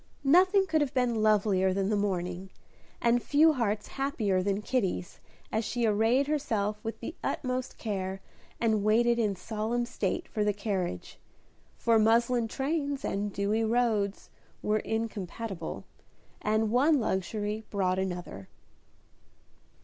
Nothing 0.25 0.65
could 0.65 0.81
have 0.81 0.95
been 0.95 1.21
lovelier 1.21 1.75
than 1.75 1.89
the 1.89 1.95
morning, 1.95 2.49
and 2.99 3.21
few 3.21 3.53
hearts 3.53 3.87
happier 3.87 4.41
than 4.41 4.63
Kitty's, 4.63 5.19
as 5.51 5.63
she 5.63 5.85
arrayed 5.85 6.25
herself 6.25 6.83
with 6.83 6.99
the 7.01 7.13
utmost 7.23 7.77
care, 7.77 8.19
and 8.59 8.83
waited 8.83 9.19
in 9.19 9.35
solemn 9.35 9.85
state 9.85 10.27
for 10.27 10.43
the 10.43 10.53
carriage; 10.53 11.19
for 11.77 11.99
muslin 11.99 12.47
trains 12.47 13.05
and 13.05 13.31
dewy 13.31 13.63
roads 13.63 14.31
were 14.63 14.79
incompatible, 14.79 15.85
and 16.41 16.71
one 16.71 16.99
luxury 16.99 17.63
brought 17.69 17.99
another. 17.99 18.47